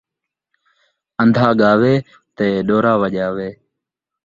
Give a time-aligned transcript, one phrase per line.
[1.21, 1.93] ان٘دھا ڳاوے
[2.37, 3.49] تے ݙورا وڄاوے